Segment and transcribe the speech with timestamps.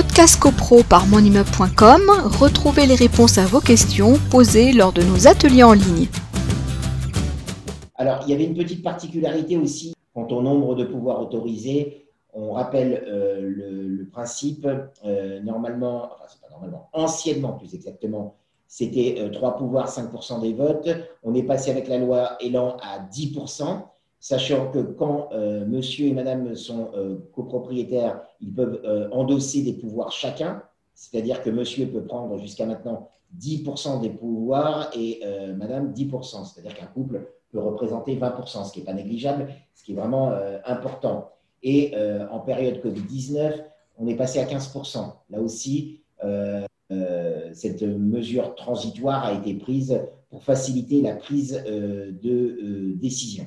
[0.00, 2.02] Podcast CoPro par monimmeuble.com,
[2.38, 6.06] retrouvez les réponses à vos questions posées lors de nos ateliers en ligne.
[7.96, 12.06] Alors, il y avait une petite particularité aussi quant au nombre de pouvoirs autorisés.
[12.32, 14.68] On rappelle euh, le, principe,
[15.04, 18.36] euh, normalement, enfin, c'est pas normalement, anciennement plus exactement,
[18.68, 20.90] c'était euh, trois pouvoirs, 5% des votes.
[21.24, 23.82] On est passé avec la loi Elan à 10%
[24.20, 29.74] sachant que quand euh, monsieur et madame sont euh, copropriétaires, ils peuvent euh, endosser des
[29.74, 30.62] pouvoirs chacun,
[30.94, 35.20] c'est-à-dire que monsieur peut prendre jusqu'à maintenant 10% des pouvoirs et
[35.54, 39.92] madame 10%, c'est-à-dire qu'un couple peut représenter 20%, ce qui n'est pas négligeable, ce qui
[39.92, 40.32] est vraiment
[40.64, 41.30] important.
[41.62, 41.94] Et
[42.32, 43.62] en période Covid-19,
[43.98, 45.12] on est passé à 15%.
[45.28, 46.00] Là aussi,
[47.52, 50.00] cette mesure transitoire a été prise
[50.30, 53.46] pour faciliter la prise de décision.